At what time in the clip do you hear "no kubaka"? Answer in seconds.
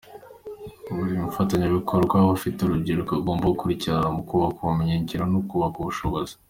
5.33-5.77